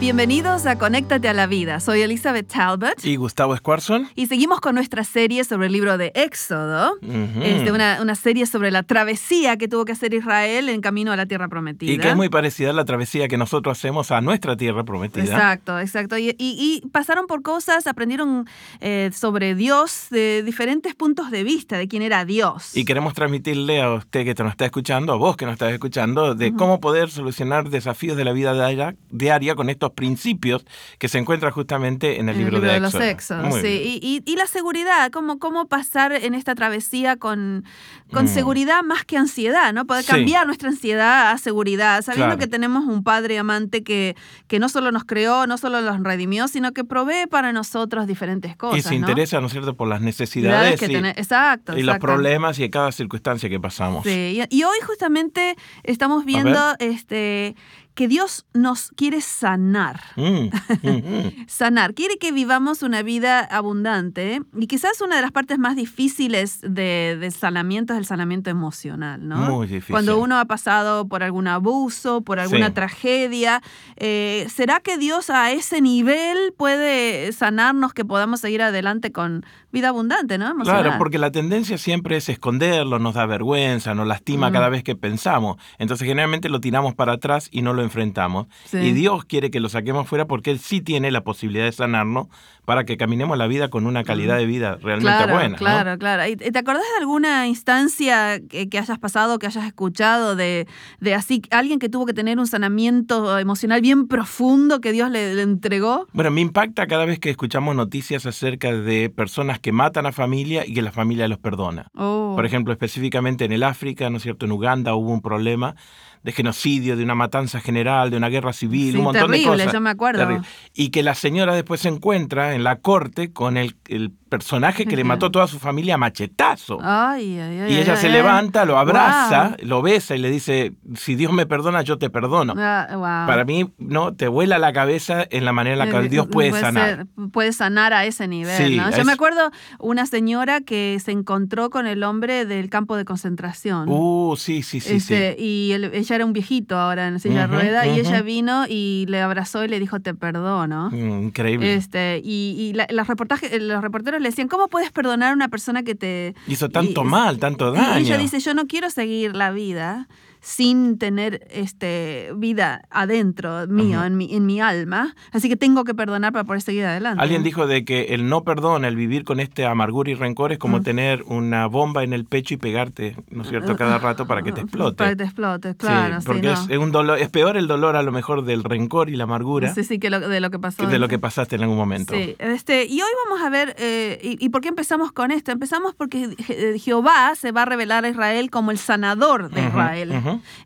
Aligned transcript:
Bienvenidos 0.00 0.64
a 0.66 0.78
Conéctate 0.78 1.28
a 1.28 1.32
la 1.32 1.48
Vida. 1.48 1.80
Soy 1.80 2.02
Elizabeth 2.02 2.46
Talbot. 2.46 3.04
Y 3.04 3.16
Gustavo 3.16 3.56
Squarson. 3.56 4.08
Y 4.14 4.28
seguimos 4.28 4.60
con 4.60 4.76
nuestra 4.76 5.02
serie 5.02 5.42
sobre 5.42 5.66
el 5.66 5.72
libro 5.72 5.98
de 5.98 6.12
Éxodo. 6.14 6.92
Es 7.02 7.68
una, 7.68 7.98
una, 8.00 8.14
serie 8.14 8.46
sobre 8.46 8.70
la 8.70 8.84
travesía 8.84 9.56
que 9.56 9.66
tuvo 9.66 9.84
que 9.84 9.90
hacer 9.90 10.14
Israel 10.14 10.68
en 10.68 10.82
camino 10.82 11.10
a 11.10 11.16
la 11.16 11.26
tierra 11.26 11.48
prometida. 11.48 11.90
Y 11.90 11.98
que 11.98 12.10
es 12.10 12.14
muy 12.14 12.28
parecida 12.28 12.70
a 12.70 12.72
la 12.74 12.84
travesía 12.84 13.26
que 13.26 13.36
nosotros 13.36 13.76
hacemos 13.76 14.12
a 14.12 14.20
nuestra 14.20 14.56
tierra 14.56 14.84
prometida. 14.84 15.24
Exacto, 15.24 15.80
exacto. 15.80 16.16
Y, 16.16 16.36
y, 16.38 16.80
pasaron 16.92 17.26
por 17.26 17.42
cosas, 17.42 17.88
aprendieron 17.88 18.46
eh, 18.80 19.10
sobre 19.12 19.56
Dios 19.56 20.06
de 20.10 20.44
diferentes 20.44 20.94
puntos 20.94 21.32
de 21.32 21.42
vista, 21.42 21.76
de 21.76 21.88
quién 21.88 22.02
era 22.02 22.24
Dios. 22.24 22.76
Y 22.76 22.84
queremos 22.84 23.14
transmitirle 23.14 23.82
a 23.82 23.94
usted 23.94 24.24
que 24.24 24.40
nos 24.44 24.52
está 24.52 24.64
escuchando, 24.64 25.12
a 25.12 25.16
vos 25.16 25.36
que 25.36 25.44
nos 25.44 25.54
estás 25.54 25.72
escuchando, 25.72 26.36
de 26.36 26.54
cómo 26.54 26.78
poder 26.78 27.10
solucionar 27.10 27.68
desafíos 27.68 28.16
de 28.16 28.24
la 28.24 28.32
vida 28.32 28.94
diaria 29.10 29.56
con 29.56 29.70
estos 29.70 29.87
principios 29.92 30.64
que 30.98 31.08
se 31.08 31.18
encuentran 31.18 31.52
justamente 31.52 32.20
en 32.20 32.28
el, 32.28 32.38
libro, 32.38 32.60
de, 32.60 32.80
los 32.80 32.94
Éxodos. 32.94 33.60
Sí. 33.60 34.22
Y, 34.24 34.36
la 34.36 34.46
seguridad, 34.46 35.10
cómo, 35.10 35.38
cómo 35.38 35.66
pasar 35.66 36.12
en 36.12 36.34
esta 36.34 36.54
travesía 36.54 37.16
con, 37.16 37.64
con 38.12 38.26
mm. 38.26 38.28
seguridad 38.28 38.82
más 38.84 39.04
que 39.04 39.16
ansiedad, 39.16 39.72
¿no? 39.72 39.84
Poder 39.84 40.04
cambiar 40.04 40.46
nuestra 40.46 40.68
ansiedad 40.68 41.32
a 41.32 41.38
seguridad, 41.38 42.02
sabiendo 42.02 42.38
que 42.38 42.46
tenemos 42.46 42.84
un 42.84 43.02
Padre 43.02 43.38
amante 43.38 43.82
que, 43.82 44.16
que 44.46 44.58
no 44.58 44.68
solo 44.68 44.92
nos 44.92 45.04
creó, 45.04 45.46
no 45.46 45.58
solo 45.58 45.80
nos 45.80 46.00
redimió, 46.02 46.46
sino 46.46 46.72
que 46.72 46.84
provee 46.84 47.26
para 47.28 47.52
nosotros 47.52 48.06
diferentes 48.06 48.56
cosas. 48.56 48.78
Y 48.78 48.82
se 48.82 48.94
interesa, 48.94 49.40
¿no 49.40 49.46
es 49.46 49.52
cierto?, 49.52 49.74
por 49.74 49.88
las 49.88 50.00
necesidades 50.00 50.80
y, 50.82 50.94
exacto, 50.94 51.76
y 51.76 51.82
los 51.82 51.98
problemas 51.98 52.58
y 52.58 52.68
cada 52.70 52.92
circunstancia 52.92 53.48
que 53.48 53.60
pasamos. 53.60 54.04
Sí, 54.04 54.40
y, 54.50 54.62
hoy 54.62 54.76
justamente 54.86 55.56
estamos 55.82 56.24
viendo 56.24 56.74
este 56.78 57.56
que 57.98 58.06
Dios 58.06 58.46
nos 58.54 58.92
quiere 58.92 59.20
sanar. 59.20 60.00
Mm, 60.14 60.22
mm, 60.22 60.88
mm. 60.88 61.32
sanar. 61.48 61.94
Quiere 61.94 62.16
que 62.16 62.30
vivamos 62.30 62.84
una 62.84 63.02
vida 63.02 63.40
abundante. 63.40 64.40
Y 64.56 64.68
quizás 64.68 65.00
una 65.00 65.16
de 65.16 65.22
las 65.22 65.32
partes 65.32 65.58
más 65.58 65.74
difíciles 65.74 66.60
de, 66.60 67.16
del 67.18 67.32
sanamiento 67.32 67.94
es 67.94 67.98
el 67.98 68.06
sanamiento 68.06 68.50
emocional, 68.50 69.26
¿no? 69.26 69.38
Muy 69.38 69.66
difícil. 69.66 69.92
Cuando 69.92 70.20
uno 70.20 70.38
ha 70.38 70.44
pasado 70.44 71.08
por 71.08 71.24
algún 71.24 71.48
abuso, 71.48 72.20
por 72.20 72.38
alguna 72.38 72.72
tragedia, 72.72 73.62
eh, 73.96 74.46
¿será 74.48 74.78
que 74.78 74.96
Dios 74.96 75.28
a 75.28 75.50
ese 75.50 75.80
nivel 75.80 76.54
puede 76.56 77.32
sanarnos 77.32 77.94
que 77.94 78.04
podamos 78.04 78.38
seguir 78.38 78.62
adelante 78.62 79.10
con 79.10 79.44
vida 79.72 79.88
abundante, 79.88 80.38
¿no? 80.38 80.54
Claro, 80.58 80.92
porque 80.98 81.18
la 81.18 81.32
tendencia 81.32 81.78
siempre 81.78 82.16
es 82.16 82.28
esconderlo, 82.28 83.00
nos 83.00 83.14
da 83.14 83.26
vergüenza, 83.26 83.92
nos 83.96 84.06
lastima 84.06 84.52
cada 84.52 84.68
vez 84.68 84.84
que 84.84 84.94
pensamos. 84.94 85.56
Entonces 85.78 86.06
generalmente 86.06 86.48
lo 86.48 86.60
tiramos 86.60 86.94
para 86.94 87.14
atrás 87.14 87.48
y 87.50 87.62
no 87.62 87.74
lo 87.74 87.87
enfrentamos. 87.88 88.46
Y 88.72 88.92
Dios 88.92 89.24
quiere 89.24 89.50
que 89.50 89.60
lo 89.60 89.68
saquemos 89.68 90.06
fuera 90.06 90.26
porque 90.26 90.50
Él 90.50 90.58
sí 90.58 90.80
tiene 90.80 91.10
la 91.10 91.22
posibilidad 91.22 91.64
de 91.64 91.72
sanarnos 91.72 92.28
para 92.68 92.84
que 92.84 92.98
caminemos 92.98 93.38
la 93.38 93.46
vida 93.46 93.68
con 93.70 93.86
una 93.86 94.04
calidad 94.04 94.36
de 94.36 94.44
vida 94.44 94.76
realmente 94.82 95.32
buena. 95.32 95.56
Claro, 95.56 95.96
claro. 95.96 96.26
¿Y 96.26 96.36
¿Te 96.36 96.58
acordás 96.58 96.82
de 96.82 97.00
alguna 97.00 97.46
instancia 97.46 98.40
que, 98.46 98.68
hayas 98.78 98.98
pasado, 98.98 99.38
que 99.38 99.46
hayas 99.46 99.64
escuchado 99.64 100.36
de, 100.36 100.66
de, 101.00 101.14
así 101.14 101.40
alguien 101.50 101.78
que 101.78 101.88
tuvo 101.88 102.04
que 102.04 102.12
tener 102.12 102.38
un 102.38 102.46
sanamiento 102.46 103.38
emocional 103.38 103.80
bien 103.80 104.06
profundo 104.06 104.82
que 104.82 104.92
Dios 104.92 105.10
le, 105.10 105.40
entregó? 105.40 106.08
Bueno, 106.12 106.30
me 106.30 106.42
impacta 106.42 106.86
cada 106.86 107.06
vez 107.06 107.18
que 107.18 107.30
escuchamos 107.30 107.74
noticias 107.74 108.26
acerca 108.26 108.70
de 108.70 109.08
personas 109.08 109.58
que 109.60 109.72
matan 109.72 110.04
a 110.04 110.12
familia 110.12 110.66
y 110.66 110.74
que 110.74 110.82
la 110.82 110.92
familia 110.92 111.26
los 111.26 111.38
perdona. 111.38 111.88
Oh. 111.94 112.34
Por 112.36 112.44
ejemplo, 112.44 112.74
específicamente 112.74 113.46
en 113.46 113.52
el 113.52 113.62
África, 113.62 114.10
¿no 114.10 114.18
es 114.18 114.24
cierto? 114.24 114.44
En 114.44 114.52
Uganda 114.52 114.94
hubo 114.94 115.10
un 115.10 115.22
problema 115.22 115.74
de 116.22 116.32
genocidio, 116.32 116.96
de 116.96 117.04
una 117.04 117.14
matanza 117.14 117.60
general, 117.60 117.77
de 117.84 118.16
una 118.16 118.28
guerra 118.28 118.52
civil, 118.52 118.96
un 118.98 119.04
montón 119.04 119.30
de 119.30 119.42
cosas. 119.42 119.72
Yo 119.72 119.80
me 119.80 119.90
acuerdo. 119.90 120.42
Y 120.74 120.90
que 120.90 121.02
la 121.02 121.14
señora 121.14 121.54
después 121.54 121.80
se 121.80 121.88
encuentra 121.88 122.54
en 122.54 122.64
la 122.64 122.76
corte 122.76 123.32
con 123.32 123.56
el, 123.56 123.76
el 123.88 124.12
personaje 124.28 124.86
que 124.86 124.96
le 124.96 125.04
mató 125.04 125.30
toda 125.30 125.46
su 125.46 125.58
familia 125.58 125.94
a 125.94 125.98
machetazo. 125.98 126.78
Ay, 126.82 127.38
ay, 127.38 127.60
ay, 127.60 127.72
y 127.72 127.78
ella 127.78 127.96
se 127.96 128.08
levanta, 128.08 128.64
lo 128.64 128.78
abraza, 128.78 129.56
lo 129.62 129.82
besa 129.82 130.14
y 130.14 130.18
le 130.18 130.30
dice, 130.30 130.72
si 130.96 131.14
Dios 131.14 131.32
me 131.32 131.46
perdona, 131.46 131.82
yo 131.82 131.98
te 131.98 132.10
perdono. 132.10 132.54
Ah, 132.56 133.24
Para 133.26 133.44
mí, 133.44 133.72
no, 133.78 134.14
te 134.14 134.28
vuela 134.28 134.58
la 134.58 134.72
cabeza 134.72 135.26
en 135.30 135.44
la 135.44 135.52
manera 135.52 135.74
en 135.74 135.78
la 135.78 135.98
que 136.00 136.06
eh, 136.06 136.08
Dios 136.08 136.26
puede, 136.26 136.52
sanar. 136.52 137.06
puede 137.32 137.52
sanar 137.52 137.92
a 137.92 138.04
ese 138.04 138.28
nivel. 138.28 138.76
¿no? 138.76 138.90
Yo 138.90 139.04
me 139.04 139.12
acuerdo 139.12 139.50
una 139.78 140.06
señora 140.06 140.60
que 140.60 140.98
se 141.02 141.12
encontró 141.12 141.70
con 141.70 141.86
el 141.86 142.02
hombre 142.02 142.44
del 142.44 142.70
campo 142.70 142.96
de 142.96 143.04
concentración. 143.04 143.88
Uh, 143.88 144.36
sí, 144.36 144.62
sí, 144.62 144.80
sí. 144.80 145.00
sí. 145.00 145.14
Este, 145.14 145.36
y 145.38 145.72
ella 145.72 146.16
era 146.16 146.24
un 146.24 146.32
viejito 146.32 146.76
ahora 146.76 147.08
en 147.08 147.20
silla 147.20 147.46
de 147.46 147.56
y 147.86 148.00
ella 148.00 148.22
vino 148.22 148.64
y 148.68 149.06
le 149.08 149.20
abrazó 149.20 149.64
y 149.64 149.68
le 149.68 149.78
dijo, 149.80 150.00
te 150.00 150.14
perdono. 150.14 150.90
Mm, 150.90 151.24
increíble. 151.24 151.74
Este, 151.74 152.20
y, 152.24 152.74
los, 152.90 153.06
reportajes, 153.06 153.62
los 153.62 153.82
reporteros 153.82 154.20
le 154.20 154.28
decían, 154.28 154.48
¿cómo 154.48 154.68
puedes 154.68 154.90
perdonar 154.90 155.30
a 155.30 155.34
una 155.34 155.48
persona 155.48 155.82
que 155.82 155.94
te... 155.94 156.34
Hizo 156.46 156.68
tanto 156.68 157.04
mal, 157.04 157.38
tanto 157.38 157.72
daño. 157.72 158.00
Y 158.00 158.02
ella 158.02 158.18
dice, 158.18 158.40
yo 158.40 158.54
no 158.54 158.66
quiero 158.66 158.90
seguir 158.90 159.36
la 159.36 159.50
vida 159.50 160.08
sin 160.40 160.98
tener 160.98 161.46
este, 161.50 162.30
vida 162.36 162.82
adentro 162.90 163.66
mío, 163.66 164.04
en, 164.04 164.16
mi, 164.16 164.34
en 164.34 164.46
mi 164.46 164.60
alma. 164.60 165.14
Así 165.32 165.48
que 165.48 165.56
tengo 165.56 165.84
que 165.84 165.94
perdonar 165.94 166.32
para 166.32 166.44
poder 166.44 166.62
seguir 166.62 166.84
adelante. 166.84 167.22
Alguien 167.22 167.42
dijo 167.42 167.66
de 167.66 167.84
que 167.84 168.14
el 168.14 168.28
no 168.28 168.44
perdón, 168.44 168.84
el 168.84 168.96
vivir 168.96 169.24
con 169.24 169.40
este 169.40 169.66
amargura 169.66 170.10
y 170.10 170.14
rencor 170.14 170.52
es 170.52 170.58
como 170.58 170.82
tener 170.82 171.22
una 171.24 171.66
bomba 171.66 172.04
en 172.04 172.12
el 172.12 172.24
pecho 172.24 172.54
y 172.54 172.56
pegarte, 172.56 173.16
¿no 173.30 173.42
es 173.42 173.48
cierto?, 173.48 173.76
cada 173.76 173.98
rato 173.98 174.26
para 174.26 174.42
que 174.42 174.52
te 174.52 174.60
explote. 174.60 174.96
Para 174.96 175.10
que 175.10 175.16
te 175.16 175.24
explote, 175.24 175.74
claro. 175.76 176.20
Sí, 176.20 176.26
porque 176.26 176.52
es, 176.52 176.78
un 176.78 176.92
dolor, 176.92 177.18
es 177.18 177.28
peor 177.28 177.56
el 177.56 177.66
dolor 177.66 177.96
a 177.96 178.02
lo 178.02 178.12
mejor 178.12 178.44
del 178.44 178.64
rencor 178.64 179.10
y 179.10 179.16
la 179.16 179.24
amargura. 179.24 179.72
Sí, 179.74 179.84
sí, 179.84 179.98
que 179.98 180.10
de 180.10 180.40
lo 180.40 180.50
que 180.50 180.58
pasó. 180.58 180.86
de 180.86 180.98
lo 180.98 181.08
que 181.08 181.18
pasaste 181.18 181.56
en 181.56 181.62
algún 181.62 181.76
momento. 181.76 182.14
Sí, 182.14 182.36
este, 182.38 182.84
y 182.86 183.00
hoy 183.00 183.10
vamos 183.24 183.44
a 183.44 183.50
ver, 183.50 183.74
eh, 183.78 184.18
y, 184.22 184.48
por 184.48 184.62
qué 184.62 184.68
empezamos 184.68 185.12
con 185.12 185.30
esto? 185.30 185.52
Empezamos 185.52 185.94
porque 185.94 186.34
Jehová 186.78 187.34
se 187.34 187.52
va 187.52 187.62
a 187.62 187.64
revelar 187.64 188.04
a 188.04 188.08
Israel 188.08 188.50
como 188.50 188.70
el 188.70 188.78
sanador 188.78 189.50
de 189.50 189.66
Israel. 189.66 190.12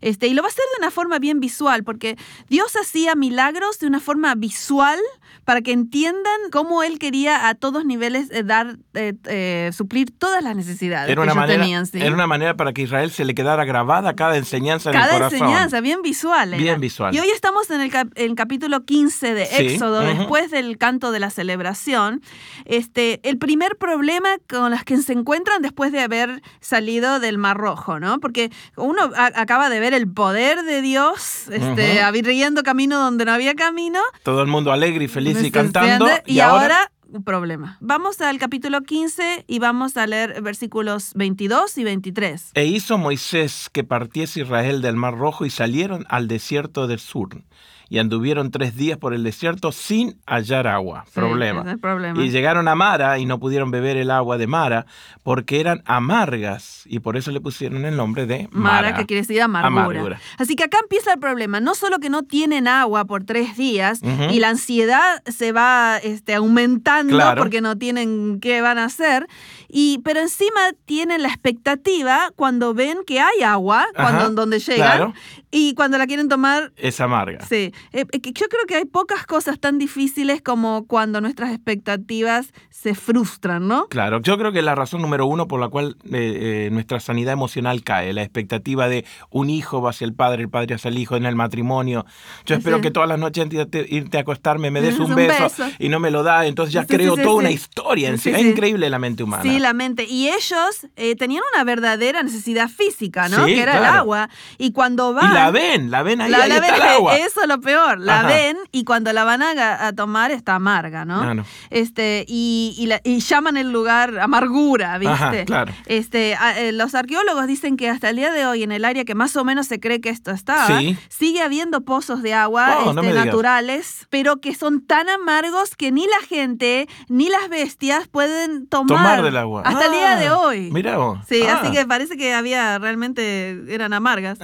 Este, 0.01 0.27
y 0.27 0.33
lo 0.33 0.41
va 0.41 0.47
a 0.47 0.51
hacer 0.51 0.63
de 0.75 0.83
una 0.83 0.91
forma 0.91 1.19
bien 1.19 1.39
visual, 1.39 1.83
porque 1.83 2.17
Dios 2.49 2.75
hacía 2.75 3.15
milagros 3.15 3.79
de 3.79 3.87
una 3.87 3.99
forma 3.99 4.35
visual 4.35 4.99
para 5.45 5.61
que 5.61 5.71
entiendan 5.71 6.49
cómo 6.51 6.83
Él 6.83 6.99
quería 6.99 7.47
a 7.47 7.55
todos 7.55 7.85
niveles 7.85 8.29
eh, 8.31 8.43
dar, 8.43 8.77
eh, 8.93 9.13
eh, 9.25 9.71
suplir 9.73 10.11
todas 10.17 10.43
las 10.43 10.55
necesidades 10.55 11.09
era 11.09 11.21
una 11.21 11.33
que 11.33 11.39
manera, 11.39 11.61
tenían. 11.61 11.85
Era 11.93 12.13
una 12.13 12.27
manera 12.27 12.55
para 12.55 12.73
que 12.73 12.83
Israel 12.83 13.11
se 13.11 13.25
le 13.25 13.35
quedara 13.35 13.65
grabada 13.65 14.15
cada 14.15 14.37
enseñanza 14.37 14.89
en 14.89 14.95
el 14.95 15.01
corazón. 15.01 15.19
Cada 15.19 15.35
enseñanza, 15.35 15.81
bien 15.81 16.01
visual. 16.01 16.55
Bien 16.55 16.79
visual. 16.79 17.13
Y 17.15 17.19
hoy 17.19 17.29
estamos 17.29 17.69
en 17.69 17.81
el, 17.81 18.35
capítulo 18.35 18.85
15 18.85 19.33
de 19.33 19.43
Éxodo, 19.43 20.01
después 20.01 20.51
del 20.51 20.77
canto 20.77 21.11
de 21.11 21.19
la 21.19 21.29
celebración. 21.29 22.21
Este, 22.65 23.19
el 23.27 23.37
primer 23.37 23.75
problema 23.77 24.29
con 24.49 24.71
los 24.71 24.83
que 24.83 24.97
se 24.97 25.13
encuentran 25.13 25.61
después 25.61 25.91
de 25.91 26.01
haber 26.01 26.41
salido 26.59 27.19
del 27.19 27.37
Mar 27.37 27.57
Rojo, 27.57 27.99
¿no? 27.99 28.19
Porque 28.19 28.51
uno 28.75 29.11
acaba 29.53 29.69
de 29.69 29.79
ver 29.79 29.93
el 29.93 30.11
poder 30.11 30.63
de 30.63 30.81
Dios, 30.81 31.47
este, 31.51 32.01
abriendo 32.01 32.63
camino 32.63 32.97
donde 32.97 33.23
no 33.23 33.33
había 33.33 33.53
camino. 33.53 33.99
Todo 34.23 34.41
el 34.41 34.47
mundo 34.47 34.71
alegre 34.71 35.05
y 35.05 35.07
feliz 35.07 35.43
y 35.43 35.51
cantando. 35.51 36.07
Y, 36.25 36.39
ahora, 36.39 36.91
un 37.07 37.23
problema. 37.23 37.77
Vamos 37.79 38.19
al 38.21 38.39
capítulo 38.39 38.81
15 38.81 39.45
y 39.45 39.59
vamos 39.59 39.95
a 39.95 40.07
leer 40.07 40.41
versículos 40.41 41.11
22 41.13 41.77
y 41.77 41.83
23. 41.83 42.51
E 42.55 42.65
hizo 42.65 42.97
Moisés 42.97 43.69
que 43.71 43.83
partiese 43.83 44.41
Israel 44.41 44.81
del 44.81 44.95
Mar 44.95 45.15
Rojo 45.15 45.45
y 45.45 45.51
salieron 45.51 46.07
al 46.09 46.27
desierto 46.27 46.87
del 46.87 46.99
sur 46.99 47.43
y 47.93 47.99
anduvieron 47.99 48.49
tres 48.49 48.75
días 48.75 48.97
por 48.97 49.13
el 49.13 49.23
desierto 49.23 49.71
sin 49.71 50.19
hallar 50.25 50.65
agua. 50.65 51.05
problema. 51.13 52.23
Y 52.23 52.31
llegaron 52.31 52.67
a 52.67 52.73
Mara 52.73 53.19
y 53.19 53.27
no 53.27 53.39
pudieron 53.39 53.69
beber 53.69 53.97
el 53.97 54.09
agua 54.09 54.39
de 54.39 54.47
Mara 54.47 54.87
porque 55.21 55.59
eran 55.59 55.83
amargas 55.85 56.81
y 56.87 57.01
por 57.01 57.17
eso 57.17 57.29
le 57.29 57.39
pusieron 57.39 57.85
el 57.85 57.95
nombre 57.95 58.25
de 58.25 58.49
Mara. 58.49 58.81
Mara 58.81 58.95
que 58.95 59.05
quiere 59.05 59.21
decir 59.21 59.39
amargura. 59.43 60.19
Así 60.39 60.55
que 60.55 60.63
acá 60.63 60.79
empieza 60.81 61.13
el 61.13 61.19
problema. 61.19 61.59
No 61.59 61.75
solo 61.75 61.99
que 61.99 62.09
no 62.09 62.23
tienen 62.23 62.67
agua 62.67 63.05
por 63.05 63.25
tres 63.25 63.57
días 63.57 64.01
y 64.31 64.39
la 64.39 64.49
ansiedad 64.49 65.21
se 65.27 65.51
va 65.51 65.99
este, 66.01 66.33
aumentando 66.33 67.19
porque 67.37 67.61
no 67.61 67.77
tienen 67.77 68.39
qué 68.39 68.61
van 68.61 68.79
a 68.79 68.85
hacer, 68.85 69.27
y, 69.69 70.01
pero 70.03 70.19
encima 70.19 70.61
tienen 70.85 71.21
la 71.21 71.27
expectativa 71.27 72.31
cuando 72.35 72.73
ven 72.73 72.97
que 73.05 73.19
hay 73.19 73.43
agua 73.43 73.85
cuando, 73.95 74.31
donde 74.31 74.57
llegan 74.57 75.13
y 75.51 75.75
cuando 75.75 75.99
la 75.99 76.07
quieren 76.07 76.27
tomar... 76.27 76.73
Es 76.77 76.99
amarga. 76.99 77.45
Sí. 77.45 77.71
Eh, 77.91 78.05
yo 78.11 78.47
creo 78.47 78.65
que 78.67 78.75
hay 78.75 78.85
pocas 78.85 79.25
cosas 79.25 79.59
tan 79.59 79.77
difíciles 79.77 80.41
como 80.41 80.85
cuando 80.87 81.21
nuestras 81.21 81.51
expectativas 81.51 82.53
se 82.69 82.95
frustran, 82.95 83.67
¿no? 83.67 83.87
Claro, 83.87 84.21
yo 84.21 84.37
creo 84.37 84.51
que 84.51 84.61
la 84.61 84.75
razón 84.75 85.01
número 85.01 85.25
uno 85.25 85.47
por 85.47 85.59
la 85.59 85.69
cual 85.69 85.97
eh, 86.11 86.69
nuestra 86.71 86.99
sanidad 86.99 87.33
emocional 87.33 87.83
cae, 87.83 88.13
la 88.13 88.23
expectativa 88.23 88.87
de 88.87 89.05
un 89.29 89.49
hijo 89.49 89.81
va 89.81 89.91
hacia 89.91 90.05
el 90.05 90.13
padre, 90.13 90.43
el 90.43 90.49
padre 90.49 90.75
hacia 90.75 90.89
el 90.89 90.97
hijo 90.97 91.15
en 91.15 91.25
el 91.25 91.35
matrimonio. 91.35 92.05
Yo 92.45 92.55
espero 92.55 92.81
que 92.81 92.91
todas 92.91 93.09
las 93.09 93.19
noches 93.19 93.43
antes 93.43 93.71
de 93.71 93.85
irte 93.89 94.17
a 94.17 94.21
acostarme 94.21 94.71
me 94.71 94.81
des 94.81 94.99
un, 94.99 95.13
beso, 95.15 95.47
y 95.79 95.89
no 95.89 95.99
me 95.99 96.11
lo 96.11 96.23
da, 96.23 96.45
entonces 96.45 96.73
ya 96.73 96.85
creo 96.85 97.15
toda 97.15 97.35
una 97.35 97.51
historia 97.51 98.09
en 98.09 98.17
sí. 98.17 98.29
Es 98.29 98.41
increíble 98.41 98.89
la 98.89 98.99
mente 98.99 99.23
humana. 99.23 99.43
Sí, 99.43 99.59
la 99.59 99.73
mente. 99.73 100.05
Y 100.05 100.29
ellos 100.29 100.87
tenían 101.17 101.43
una 101.53 101.63
verdadera 101.63 102.23
necesidad 102.23 102.69
física, 102.69 103.29
¿no? 103.29 103.45
que 103.45 103.61
era 103.61 103.77
el 103.77 103.85
agua. 103.85 104.29
Y 104.57 104.71
cuando 104.71 105.13
van... 105.13 105.31
Y 105.31 105.33
la 105.33 105.51
ven, 105.51 105.91
la 105.91 106.03
ven 106.03 106.21
ahí, 106.21 106.31
la, 106.31 106.45
está 106.45 106.75
el 106.75 106.81
agua. 106.81 107.17
Eso 107.17 107.41
es 107.41 107.47
lo 107.47 107.59
peor, 107.63 107.99
la 107.99 108.23
ven 108.23 108.57
y 108.71 108.83
cuando 108.83 109.11
la 109.13 109.23
van 109.23 109.41
a, 109.41 109.93
tomar 109.93 110.31
está 110.31 110.55
amarga, 110.55 111.05
¿no? 111.05 111.21
Ah, 111.21 111.43
este, 111.69 112.25
y, 112.27 112.89
y, 113.03 113.19
llaman 113.19 113.57
el 113.57 113.71
lugar 113.71 114.19
amargura, 114.19 114.97
¿viste? 114.97 115.45
claro. 115.45 115.71
Este, 115.85 116.37
eh, 116.57 116.71
los 116.73 116.95
arqueólogos 116.95 117.47
dicen 117.47 117.77
que 117.77 117.89
hasta 117.89 118.09
el 118.09 118.17
día 118.17 118.31
de 118.31 118.45
hoy, 118.45 118.63
en 118.63 118.71
el 118.71 118.85
área 118.85 119.05
que 119.05 119.15
más 119.15 119.35
o 119.35 119.43
menos 119.43 119.67
se 119.67 119.79
cree 119.79 120.01
que 120.01 120.09
esto 120.09 120.31
está, 120.31 120.67
sigue 121.09 121.41
habiendo 121.41 121.81
pozos 121.81 122.21
de 122.21 122.33
agua 122.33 122.79
oh, 122.85 122.91
este, 122.91 123.13
naturales, 123.13 124.07
pero 124.09 124.37
que 124.37 124.53
son 124.55 124.85
tan 124.85 125.09
amargos 125.09 125.75
que 125.75 125.91
ni 125.91 126.05
la 126.05 126.27
gente 126.27 126.87
ni 127.07 127.29
las 127.29 127.49
bestias 127.49 128.07
pueden 128.07 128.67
tomar, 128.67 129.23
del 129.23 129.37
agua. 129.37 129.63
Hasta 129.65 129.85
el 129.85 129.91
día 129.91 130.15
de 130.17 130.27
ah, 130.27 130.39
hoy. 130.39 130.69
Mira 130.71 130.97
Sí, 131.27 131.43
así 131.43 131.67
ah. 131.67 131.71
que 131.71 131.85
parece 131.85 132.17
que 132.17 132.33
había 132.33 132.77
realmente 132.79 133.63
eran 133.69 133.93
amargas. 133.93 134.39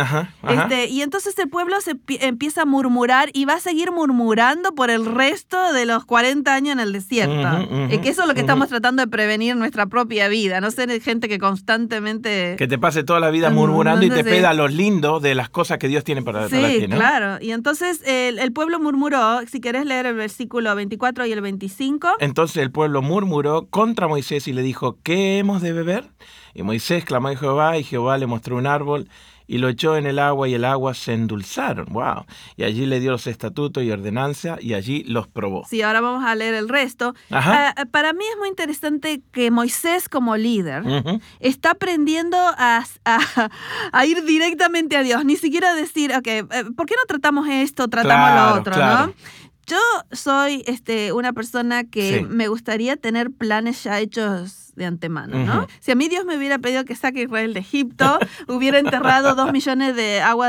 Este, 0.48 0.88
y 0.88 1.01
entonces 1.01 1.38
el 1.38 1.50
pueblo 1.50 1.80
se 1.81 2.00
empieza 2.21 2.63
a 2.63 2.66
murmurar 2.66 3.09
y 3.34 3.46
va 3.46 3.56
a 3.56 3.60
seguir 3.60 3.92
murmurando 3.92 4.74
por 4.74 4.90
el 4.90 5.06
resto 5.06 5.74
de 5.74 5.86
los 5.86 6.06
40 6.06 6.54
años 6.54 6.74
en 6.74 6.80
el 6.80 6.94
desierto. 6.94 7.68
y 7.90 7.98
que 8.00 8.10
eso 8.10 8.22
es 8.22 8.28
lo 8.28 8.34
que 8.34 8.42
estamos 8.42 8.70
tratando 8.70 9.04
de 9.04 9.08
prevenir 9.08 9.52
en 9.52 9.60
nuestra 9.60 9.88
propia 9.88 10.28
vida, 10.28 10.62
no 10.62 10.72
ser 10.72 10.90
gente 11.02 11.28
que 11.28 11.40
constantemente... 11.40 12.56
Que 12.58 12.68
te 12.68 12.78
pase 12.78 13.04
toda 13.04 13.20
la 13.20 13.30
vida 13.30 13.50
murmurando 13.50 14.06
y 14.06 14.10
te 14.10 14.24
peda 14.24 14.54
lo 14.54 14.68
lindo 14.68 15.20
de 15.20 15.36
las 15.36 15.50
cosas 15.50 15.78
que 15.78 15.88
Dios 15.88 16.04
tiene 16.04 16.22
para, 16.22 16.48
sí, 16.50 16.56
ti, 16.80 16.88
¿no? 16.88 16.98
claro. 16.98 17.38
Y 17.42 17.52
entonces 17.52 18.02
el, 18.06 18.40
el 18.40 18.52
pueblo 18.52 18.80
murmuró, 18.80 19.42
si 19.48 19.60
querés 19.60 19.86
leer 19.86 20.06
el 20.06 20.16
versículo 20.16 20.76
24 20.76 21.26
y 21.26 21.32
el 21.32 21.42
25. 21.42 22.18
Entonces 22.20 22.58
el 22.58 22.72
pueblo 22.72 23.02
murmuró 23.02 23.68
contra 23.70 24.08
Moisés 24.08 24.48
y 24.48 24.54
le 24.54 24.62
dijo, 24.62 24.98
¿qué 25.04 25.40
hemos 25.40 25.62
de 25.62 25.74
beber? 25.74 26.10
Y 26.54 26.64
Moisés 26.64 27.06
clamó 27.06 27.30
a 27.30 27.36
Jehová 27.36 27.78
y 27.78 27.84
Jehová 27.84 28.18
le 28.18 28.28
mostró 28.28 28.58
un 28.58 28.68
árbol 28.68 29.08
y 29.50 29.57
lo 29.57 29.68
echó 29.68 29.98
en 29.98 30.06
el 30.06 30.19
agua 30.19 30.48
y 30.48 30.54
el 30.54 30.63
agua 30.63 30.94
se 30.94 31.12
endulzaron. 31.12 31.88
¡Wow! 31.90 32.25
Y 32.56 32.66
allí 32.66 32.86
le 32.86 33.00
dio 33.00 33.10
los 33.10 33.25
estatutos 33.25 33.84
y 33.84 33.90
ordenanza 33.90 34.57
y 34.62 34.75
allí 34.75 35.04
los 35.06 35.28
probó. 35.28 35.66
Sí, 35.68 35.81
ahora 35.81 36.01
vamos 36.01 36.24
a 36.24 36.36
leer 36.36 36.54
el 36.54 36.69
resto. 36.69 37.16
Ah, 37.31 37.74
para 37.90 38.13
mí 38.13 38.24
es 38.31 38.38
muy 38.38 38.48
interesante 38.48 39.22
que 39.31 39.50
Moisés 39.50 40.07
como 40.07 40.38
líder 40.38 40.84
está 41.40 41.72
aprendiendo 41.72 42.38
a, 42.38 42.86
a, 43.92 44.06
ir 44.06 44.24
directamente 44.24 44.96
a 44.96 45.01
Dios, 45.01 45.25
ni 45.25 45.36
siquiera 45.36 45.74
decir, 45.74 46.13
ok, 46.16 46.28
eh, 46.28 46.45
¿por 46.78 46.86
qué 46.86 46.94
no 46.95 47.06
tratamos 47.07 47.48
esto, 47.50 47.88
tratamos 47.88 48.54
lo 48.54 48.62
otro? 48.62 48.78
¿no? 48.78 49.13
Yo 49.66 49.80
soy 50.12 50.63
este, 50.68 51.12
una 51.12 51.34
persona 51.34 51.86
que 51.86 52.24
me 52.30 52.50
gustaría 52.50 52.98
tener 52.98 53.31
planes 53.31 53.84
ya 53.84 54.00
hechos 54.00 54.69
de 54.80 54.86
antemano, 54.86 55.38
¿no? 55.38 55.68
Si 55.81 55.92
a 55.92 55.96
mí 55.96 56.08
Dios 56.08 56.26
me 56.26 56.38
hubiera 56.38 56.58
pedido 56.58 56.86
que 56.86 56.96
saque 56.96 57.24
Israel 57.24 57.54
de 57.54 57.60
Egipto, 57.60 58.18
hubiera 58.48 58.80
enterrado 58.80 59.36
dos 59.36 59.52
millones 59.52 59.96
de 59.96 60.22
agua, 60.22 60.48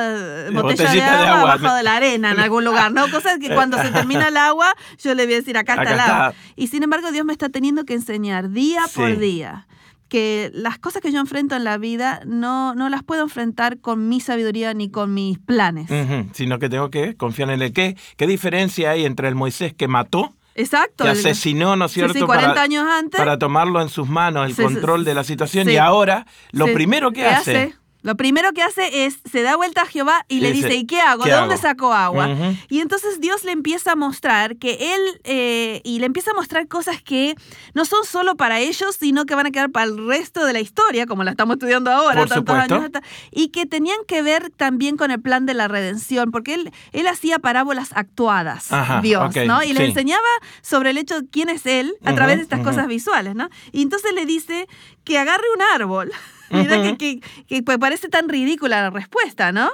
botella 0.53 0.91
de 0.93 1.03
agua, 1.03 1.25
de 1.25 1.53
abajo 1.53 1.75
de 1.75 1.82
la 1.82 1.97
arena 1.97 2.31
en 2.31 2.38
algún 2.38 2.65
lugar, 2.65 2.93
¿no? 2.93 3.11
Cosas 3.11 3.38
que 3.38 3.53
cuando 3.53 3.77
se 3.82 3.91
termina 3.91 4.29
el 4.29 4.37
agua, 4.37 4.73
yo 5.03 5.15
le 5.15 5.27
voy 5.27 5.35
a 5.35 5.37
decir, 5.38 5.59
acá, 5.59 5.75
está 5.75 5.93
el 5.93 6.00
agua. 6.00 6.35
Y 6.56 6.69
sin 6.69 6.82
embargo, 6.82 7.11
Dios 7.12 7.27
me 7.27 7.32
está 7.32 7.49
teniendo 7.49 7.85
que 7.85 7.94
enseñar 7.94 8.50
día 8.50 8.82
por 8.94 9.19
día 9.19 9.67
que 10.09 10.50
las 10.53 10.79
cosas 10.79 11.03
que 11.03 11.12
yo 11.12 11.21
enfrento 11.21 11.55
en 11.56 11.65
la 11.65 11.79
vida 11.79 12.21
no, 12.27 12.75
no 12.75 12.88
las 12.88 13.03
puedo 13.03 13.23
enfrentar 13.23 13.79
con 13.79 14.09
mi 14.09 14.21
sabiduría 14.21 14.75
ni 14.75 14.91
con 14.91 15.15
mis 15.15 15.38
planes. 15.38 15.88
Sino 16.32 16.59
que 16.59 16.69
tengo 16.69 16.91
que 16.91 17.17
confiar 17.17 17.50
en 17.50 17.62
el 17.62 17.73
qué. 17.73 17.97
¿Qué 18.17 18.27
diferencia 18.27 18.91
hay 18.91 19.05
entre 19.05 19.29
el 19.29 19.37
Moisés 19.37 19.73
que 19.73 19.88
mató? 19.88 20.35
Exacto. 20.55 21.05
Que 21.05 21.11
asesinó, 21.11 21.76
¿no 21.76 21.87
es 21.87 21.93
cierto? 21.93 22.14
Sí, 22.14 22.20
40 22.20 22.49
para, 22.49 22.62
años 22.62 22.87
antes. 22.88 23.19
Para 23.19 23.38
tomarlo 23.38 23.81
en 23.81 23.88
sus 23.88 24.08
manos, 24.08 24.47
el 24.47 24.56
control 24.56 25.05
de 25.05 25.14
la 25.14 25.25
situación. 25.25 25.69
Y 25.69 25.76
ahora, 25.76 26.26
lo 26.52 26.67
primero 26.73 27.12
que 27.12 27.26
hace 27.26 27.75
lo 28.02 28.17
primero 28.17 28.52
que 28.52 28.62
hace 28.62 29.05
es, 29.05 29.19
se 29.31 29.43
da 29.43 29.56
vuelta 29.56 29.82
a 29.82 29.87
Jehová 29.87 30.25
y 30.29 30.41
le 30.41 30.52
dice, 30.52 30.75
¿y 30.75 30.87
qué 30.87 31.00
hago? 31.00 31.25
¿De 31.25 31.32
dónde 31.32 31.56
sacó 31.56 31.93
agua? 31.93 32.29
Y 32.69 32.81
entonces 32.81 33.20
Dios 33.20 33.44
le 33.44 33.52
empieza 33.52 33.93
a 33.93 33.97
mostrar 33.97 34.56
que 34.56 34.94
él, 34.94 35.20
eh, 35.25 35.81
y 35.85 35.99
le 35.99 36.06
empieza 36.06 36.31
a 36.31 36.35
mostrar 36.35 36.67
cosas 36.69 37.02
que 37.02 37.35
no 37.75 37.85
son 37.85 38.05
solo 38.05 38.37
para 38.37 38.61
ellos, 38.61 38.97
sino 38.99 39.26
que 39.26 39.35
van 39.35 39.47
a 39.47 39.50
quedar 39.50 39.70
para 39.70 39.87
el 39.87 40.06
resto 40.06 40.44
de 40.44 40.52
la 40.52 40.61
historia, 40.61 41.06
como 41.06 41.25
la 41.25 41.32
estamos 41.32 41.55
estudiando 41.55 41.91
ahora, 41.91 42.26
tantos 42.26 42.55
años 42.55 42.91
y 43.31 43.49
que 43.49 43.67
tenían 43.67 43.99
que 44.06 44.23
ver 44.23 44.50
también 44.50 44.96
con 44.96 45.11
el 45.11 45.20
plan 45.20 45.46
de 45.46 45.55
la 45.55 45.69
redención, 45.69 46.31
porque 46.31 46.55
él, 46.55 46.73
él 46.93 47.06
hacía 47.06 47.38
parábolas 47.38 47.91
actuadas, 47.94 48.69
Dios, 49.03 49.35
¿no? 49.46 49.62
Y 49.62 49.73
le 49.73 49.87
enseñaba 49.87 50.20
sobre 50.62 50.91
el 50.91 50.99
hecho 50.99 51.20
de 51.20 51.29
quién 51.29 51.49
es 51.49 51.67
él 51.67 51.94
a 52.05 52.14
través 52.14 52.37
de 52.37 52.43
estas 52.43 52.61
cosas 52.61 52.87
visuales, 52.87 53.35
¿no? 53.35 53.49
Y 53.73 53.82
entonces 53.82 54.12
le 54.14 54.26
dice 54.26 54.69
que 55.05 55.19
agarre 55.19 55.44
un 55.55 55.62
árbol. 55.75 56.12
Mira 56.50 56.97
que, 56.97 57.20
que, 57.49 57.62
pues 57.62 57.79
parece 57.79 58.08
tan 58.08 58.29
ridícula 58.29 58.82
la 58.82 58.91
respuesta, 58.91 59.52
¿no? 59.52 59.70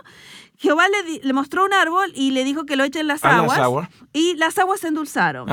Jehová 0.58 0.85
le, 0.88 1.20
le, 1.23 1.32
mostró 1.32 1.64
un 1.64 1.73
árbol 1.73 2.12
y 2.14 2.31
le 2.31 2.44
dijo 2.44 2.64
que 2.64 2.76
lo 2.76 2.85
eche 2.85 3.00
en 3.00 3.08
las 3.08 3.25
aguas. 3.25 3.88
Y 4.12 4.35
las 4.37 4.58
aguas 4.58 4.81
se 4.81 4.88
endulzaron. 4.88 5.50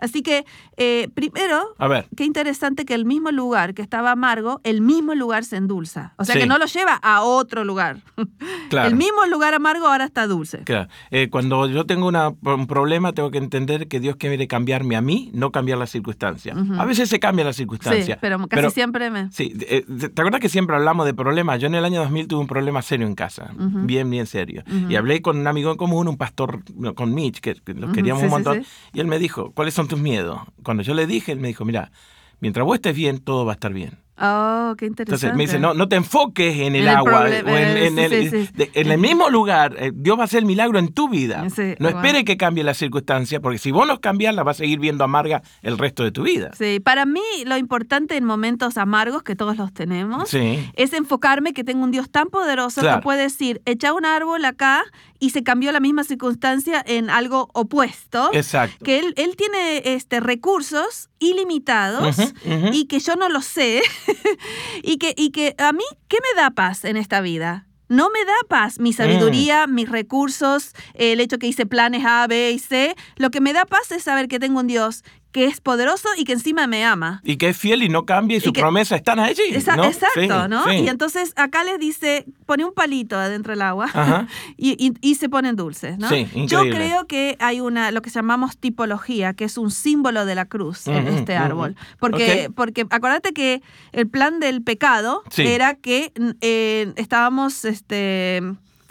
Así 0.00 0.22
que, 0.22 0.44
eh, 0.76 1.08
primero, 1.14 1.74
a 1.78 1.88
ver. 1.88 2.06
qué 2.16 2.24
interesante 2.24 2.84
que 2.84 2.94
el 2.94 3.04
mismo 3.04 3.30
lugar 3.30 3.74
que 3.74 3.82
estaba 3.82 4.12
amargo, 4.12 4.60
el 4.64 4.80
mismo 4.80 5.14
lugar 5.14 5.44
se 5.44 5.56
endulza. 5.56 6.14
O 6.16 6.24
sea 6.24 6.36
que 6.36 6.46
no 6.46 6.58
lo 6.58 6.66
lleva 6.66 6.94
a 6.94 7.22
otro 7.22 7.64
lugar. 7.64 7.98
Claro. 8.70 8.88
El 8.88 8.96
mismo 8.96 9.26
lugar 9.26 9.54
amargo 9.54 9.86
ahora 9.86 10.04
está 10.04 10.26
dulce. 10.26 10.62
Claro. 10.64 10.88
Eh, 11.10 11.28
cuando 11.30 11.68
yo 11.68 11.84
tengo 11.84 12.08
un 12.08 12.66
problema, 12.66 13.12
tengo 13.12 13.30
que 13.30 13.38
entender 13.38 13.88
que 13.88 14.00
Dios 14.00 14.16
quiere 14.16 14.48
cambiarme 14.48 14.96
a 14.96 15.00
mí, 15.00 15.30
no 15.34 15.52
cambiar 15.52 15.78
las 15.78 15.90
circunstancias. 15.90 16.56
A 16.78 16.84
veces 16.84 17.08
se 17.08 17.20
cambia 17.20 17.44
la 17.44 17.52
circunstancia. 17.52 18.14
Sí, 18.14 18.18
pero 18.20 18.38
casi 18.48 18.70
siempre 18.70 19.10
me. 19.10 19.30
Sí, 19.30 19.52
eh, 19.68 19.84
¿te 19.86 20.20
acuerdas 20.22 20.40
que 20.40 20.48
siempre 20.48 20.74
hablamos 20.74 21.06
de 21.06 21.14
problemas? 21.14 21.60
Yo 21.60 21.66
en 21.66 21.74
el 21.74 21.84
año 21.84 22.00
2000 22.00 22.26
tuve 22.26 22.40
un 22.40 22.46
problema 22.46 22.82
serio 22.82 23.06
en 23.06 23.14
casa. 23.14 23.52
Bien, 23.56 24.08
bien 24.10 24.26
serio. 24.26 24.43
Y 24.88 24.96
hablé 24.96 25.22
con 25.22 25.38
un 25.38 25.46
amigo 25.46 25.70
en 25.70 25.76
común, 25.76 26.08
un 26.08 26.16
pastor, 26.16 26.62
con 26.94 27.14
Mitch, 27.14 27.40
que, 27.40 27.56
lo 27.74 27.92
queríamos 27.92 28.22
un 28.22 28.30
montón, 28.30 28.64
y 28.92 29.00
él 29.00 29.06
me 29.06 29.18
dijo, 29.18 29.52
¿cuáles 29.52 29.74
son 29.74 29.88
tus 29.88 29.98
miedos? 29.98 30.40
Cuando 30.62 30.82
yo 30.82 30.94
le 30.94 31.06
dije, 31.06 31.32
él 31.32 31.40
me 31.40 31.48
dijo, 31.48 31.64
mira, 31.64 31.90
mientras 32.40 32.64
vos 32.64 32.76
estés 32.76 32.94
bien, 32.94 33.18
todo 33.18 33.44
va 33.44 33.52
a 33.52 33.54
estar 33.54 33.72
bien. 33.72 34.03
Oh, 34.16 34.74
qué 34.78 34.86
interesante. 34.86 35.26
Entonces 35.26 35.36
me 35.36 35.42
dice, 35.42 35.58
no, 35.58 35.74
no 35.74 35.88
te 35.88 35.96
enfoques 35.96 36.60
en 36.60 36.76
el, 36.76 36.86
agua 36.86 37.22
o 37.22 37.26
en, 37.26 37.48
el, 37.98 38.48
en, 38.72 38.86
el, 38.86 38.98
mismo 38.98 39.28
lugar. 39.28 39.74
Eh, 39.76 39.90
Dios 39.92 40.16
va 40.16 40.22
a 40.22 40.24
hacer 40.24 40.40
el 40.40 40.46
milagro 40.46 40.78
en 40.78 40.92
tu 40.92 41.08
vida. 41.08 41.46
no 41.78 41.88
espere 41.88 42.24
que 42.24 42.36
cambie 42.36 42.62
la 42.62 42.74
circunstancia, 42.74 43.40
porque 43.40 43.58
si 43.58 43.72
vos 43.72 43.88
no 43.88 44.00
cambias, 44.00 44.34
la 44.34 44.44
vas 44.44 44.58
a 44.58 44.58
seguir 44.58 44.78
viendo 44.78 45.02
amarga 45.02 45.42
el 45.62 45.78
resto 45.78 46.04
de 46.04 46.12
tu 46.12 46.22
vida. 46.22 46.50
Sí, 46.56 46.78
para 46.78 47.06
mí 47.06 47.20
lo 47.44 47.56
importante 47.56 48.16
en 48.16 48.24
momentos 48.24 48.78
amargos, 48.78 49.24
que 49.24 49.34
todos 49.34 49.56
los 49.56 49.72
tenemos, 49.72 50.32
es 50.32 50.92
enfocarme 50.92 51.52
que 51.52 51.64
tengo 51.64 51.82
un 51.82 51.90
Dios 51.90 52.08
tan 52.08 52.28
poderoso 52.28 52.82
que 52.82 52.98
puede 53.02 53.22
decir, 53.22 53.62
echa 53.64 53.92
un 53.92 54.04
árbol 54.04 54.44
acá 54.44 54.84
y 55.18 55.30
se 55.30 55.42
cambió 55.42 55.72
la 55.72 55.80
misma 55.80 56.04
circunstancia 56.04 56.84
en 56.86 57.10
algo 57.10 57.48
opuesto. 57.54 58.30
Exacto. 58.32 58.84
Que 58.84 58.98
él, 58.98 59.14
él 59.16 59.36
tiene 59.36 59.82
este, 59.84 60.20
recursos 60.20 61.08
ilimitados 61.18 62.16
y 62.72 62.86
que 62.86 63.00
yo 63.00 63.16
no 63.16 63.28
lo 63.28 63.40
sé. 63.40 63.82
y, 64.82 64.98
que, 64.98 65.14
y 65.16 65.30
que 65.30 65.54
a 65.58 65.72
mí, 65.72 65.84
¿qué 66.08 66.18
me 66.20 66.40
da 66.40 66.50
paz 66.50 66.84
en 66.84 66.96
esta 66.96 67.20
vida? 67.20 67.66
No 67.88 68.08
me 68.10 68.24
da 68.24 68.34
paz 68.48 68.80
mi 68.80 68.92
sabiduría, 68.92 69.66
mm. 69.66 69.74
mis 69.74 69.88
recursos, 69.88 70.72
el 70.94 71.20
hecho 71.20 71.38
que 71.38 71.46
hice 71.46 71.66
planes 71.66 72.04
A, 72.06 72.26
B 72.26 72.50
y 72.52 72.58
C. 72.58 72.96
Lo 73.16 73.30
que 73.30 73.40
me 73.40 73.52
da 73.52 73.66
paz 73.66 73.92
es 73.92 74.02
saber 74.02 74.26
que 74.28 74.38
tengo 74.38 74.60
un 74.60 74.66
Dios 74.66 75.04
que 75.34 75.46
es 75.46 75.60
poderoso 75.60 76.08
y 76.16 76.22
que 76.22 76.32
encima 76.32 76.68
me 76.68 76.84
ama. 76.84 77.20
Y 77.24 77.38
que 77.38 77.48
es 77.48 77.56
fiel 77.56 77.82
y 77.82 77.88
no 77.88 78.06
cambia 78.06 78.36
y, 78.36 78.40
sus 78.40 78.52
promesas 78.52 78.98
están 78.98 79.18
allí. 79.18 79.42
Exacto, 79.50 80.46
¿no? 80.46 80.72
Y 80.72 80.88
entonces 80.88 81.32
acá 81.34 81.64
les 81.64 81.80
dice, 81.80 82.24
pone 82.46 82.64
un 82.64 82.72
palito 82.72 83.16
adentro 83.16 83.50
del 83.50 83.62
agua 83.62 84.28
y, 84.56 85.14
se 85.16 85.28
ponen 85.28 85.56
dulces, 85.56 85.98
¿no? 85.98 86.08
Yo 86.46 86.60
creo 86.60 87.08
que 87.08 87.36
hay 87.40 87.60
una, 87.60 87.90
lo 87.90 88.00
que 88.00 88.10
llamamos 88.10 88.56
tipología, 88.56 89.34
que 89.34 89.44
es 89.44 89.58
un 89.58 89.72
símbolo 89.72 90.24
de 90.24 90.36
la 90.36 90.44
cruz 90.44 90.86
en 90.86 91.08
este 91.08 91.34
árbol. 91.34 91.74
Porque, 91.98 92.48
porque 92.54 92.86
acuérdate 92.90 93.32
que 93.32 93.60
el 93.90 94.06
plan 94.06 94.38
del 94.38 94.62
pecado 94.62 95.24
era 95.36 95.74
que 95.74 96.12
eh, 96.42 96.92
estábamos 96.94 97.64
este, 97.64 98.40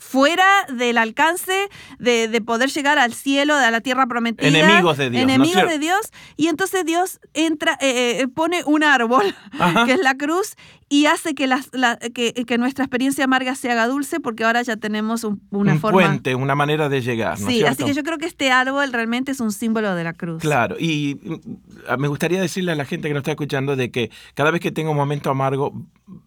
fuera 0.04 0.46
del 0.72 0.98
alcance 0.98 1.70
de, 1.98 2.42
poder 2.46 2.70
llegar 2.70 3.00
al 3.00 3.14
cielo, 3.14 3.56
a 3.56 3.72
la 3.72 3.82
tierra 3.82 4.06
prometida. 4.06 4.48
Enemigos 4.48 4.98
de 4.98 5.10
Dios. 5.10 5.24
Enemigos 5.24 5.68
de 5.68 5.80
Dios. 5.80 6.12
Y 6.36 6.48
entonces 6.48 6.86
Dios 6.86 7.20
entra, 7.34 7.78
eh, 7.82 8.20
eh, 8.20 8.28
pone 8.28 8.64
un 8.66 8.84
árbol, 8.84 9.34
que 9.86 9.94
es 9.94 10.00
la 10.02 10.16
cruz, 10.16 10.56
y 10.90 11.08
hace 11.08 11.34
que, 11.34 11.48
las, 11.48 11.70
que, 12.14 12.58
nuestra 12.60 12.86
experiencia 12.86 13.24
amarga 13.24 13.56
se 13.56 13.72
haga 13.72 13.88
dulce 13.88 14.20
porque 14.20 14.44
ahora 14.44 14.62
ya 14.62 14.78
tenemos 14.78 15.24
una 15.24 15.74
un 15.74 15.80
forma. 15.80 16.02
puente, 16.02 16.36
una 16.36 16.54
manera 16.54 16.90
de 16.90 17.02
llegar. 17.02 17.38
sí, 17.38 17.64
así 17.64 17.84
que 17.84 17.94
yo 17.94 18.04
creo 18.04 18.20
que 18.20 18.28
este 18.28 18.52
árbol 18.52 18.94
realmente 18.94 19.32
es 19.32 19.40
un 19.40 19.52
símbolo 19.52 19.96
de 19.96 20.04
la 20.04 20.14
cruz. 20.14 20.42
Claro, 20.42 20.76
y 20.78 21.20
mm, 21.24 22.00
me 22.00 22.08
gustaría 22.08 22.40
decirle 22.40 22.74
a 22.74 22.76
la 22.76 22.86
gente 22.86 23.08
que 23.08 23.14
nos 23.16 23.22
está 23.22 23.32
escuchando 23.32 23.76
de 23.76 23.90
que 23.90 24.12
cada 24.36 24.52
vez 24.52 24.62
que 24.62 24.72
tenga 24.72 24.92
un 24.92 24.98
momento 24.98 25.32
amargo, 25.32 25.74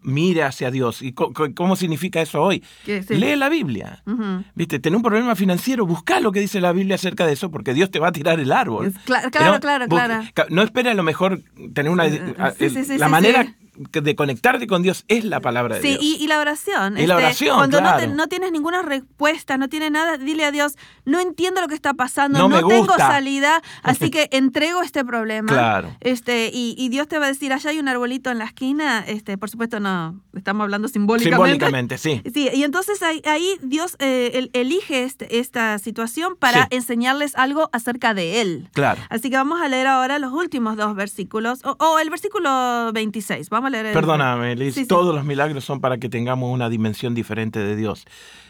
mire 0.07 0.43
hacia 0.43 0.71
Dios. 0.71 1.01
¿Y 1.01 1.11
cómo 1.11 1.75
significa 1.75 2.21
eso 2.21 2.41
hoy? 2.41 2.63
Lee 2.85 3.35
la 3.35 3.49
Biblia. 3.49 4.03
¿Viste? 4.55 4.79
Tener 4.79 4.95
un 4.95 5.03
problema 5.03 5.35
financiero, 5.35 5.85
busca 5.85 6.19
lo 6.19 6.31
que 6.31 6.39
dice 6.39 6.61
la 6.61 6.71
Biblia 6.71 6.95
acerca 6.95 7.27
de 7.27 7.33
eso, 7.33 7.51
porque 7.51 7.73
Dios 7.73 7.91
te 7.91 7.99
va 7.99 8.07
a 8.07 8.11
tirar 8.11 8.39
el 8.39 8.51
árbol. 8.51 8.93
Claro, 9.05 9.29
claro, 9.29 9.59
claro, 9.59 9.87
claro. 9.87 10.23
No 10.49 10.63
espera 10.63 10.91
a 10.91 10.95
lo 10.95 11.03
mejor 11.03 11.41
tener 11.73 11.91
una... 11.91 12.05
la 12.07 13.09
manera 13.09 13.53
de 13.77 14.15
conectarte 14.15 14.67
con 14.67 14.81
Dios 14.81 15.05
es 15.07 15.23
la 15.23 15.39
palabra 15.39 15.75
de 15.75 15.81
Dios. 15.81 15.99
Sí, 15.99 16.17
y, 16.19 16.27
la 16.27 16.39
oración. 16.39 16.97
Y 16.97 17.05
la 17.05 17.15
este, 17.15 17.25
oración, 17.25 17.57
Cuando 17.57 17.81
no, 17.81 18.07
no, 18.07 18.27
tienes 18.27 18.51
ninguna 18.51 18.81
respuesta, 18.81 19.57
no 19.57 19.69
tienes 19.69 19.91
nada, 19.91 20.17
dile 20.17 20.45
a 20.45 20.51
Dios, 20.51 20.75
no 21.05 21.19
entiendo 21.19 21.61
lo 21.61 21.67
que 21.67 21.75
está 21.75 21.93
pasando, 21.93 22.47
no, 22.47 22.67
tengo 22.67 22.97
salida, 22.97 23.61
así 23.83 24.09
que 24.09 24.27
entrego 24.31 24.81
este 24.81 25.05
problema. 25.05 25.51
Claro. 25.51 25.95
Este, 25.99 26.49
y, 26.53 26.87
Dios 26.89 27.07
te 27.07 27.19
va 27.19 27.25
a 27.25 27.27
decir, 27.27 27.53
allá 27.53 27.69
hay 27.69 27.79
un 27.79 27.87
arbolito 27.87 28.31
en 28.31 28.39
la 28.39 28.45
esquina, 28.45 29.03
este, 29.05 29.37
por 29.37 29.49
supuesto 29.49 29.79
no, 29.79 30.19
estamos 30.35 30.63
hablando 30.63 30.87
simbólicamente. 30.87 31.65
Simbólicamente, 31.65 31.97
sí. 31.97 32.21
Sí, 32.37 32.49
y 32.53 32.63
entonces 32.63 33.01
ahí, 33.01 33.57
Dios 33.61 33.95
eh, 33.99 34.49
elige 34.53 35.03
este, 35.03 35.39
esta 35.39 35.79
situación 35.79 36.35
para 36.37 36.67
enseñarles 36.69 37.35
algo 37.35 37.69
acerca 37.71 38.13
de 38.13 38.41
Él. 38.41 38.69
Claro. 38.73 39.01
Así 39.09 39.29
que 39.29 39.37
vamos 39.37 39.61
a 39.61 39.67
leer 39.67 39.87
ahora 39.87 40.19
los 40.19 40.33
últimos 40.33 40.77
dos 40.77 40.95
versículos, 40.95 41.61
o, 41.63 41.75
o 41.79 41.99
el 41.99 42.09
versículo 42.09 42.91
26, 42.93 43.49
vamos 43.49 43.66
Perdóname, 43.71 44.55
Liz, 44.55 44.87
todos 44.87 45.13
los 45.13 45.25
milagros 45.25 45.63
son 45.63 45.81
para 45.81 45.97
que 45.97 46.09
tengamos 46.09 46.53
una 46.53 46.69
dimensión 46.69 47.15
diferente 47.15 47.59
de 47.59 47.75
Dios. 47.75 48.05